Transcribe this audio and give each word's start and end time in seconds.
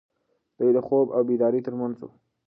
دی 0.57 0.69
د 0.75 0.77
خوب 0.87 1.07
او 1.15 1.21
بیدارۍ 1.29 1.61
تر 1.67 1.73
منځ 1.79 1.95
و. 2.01 2.09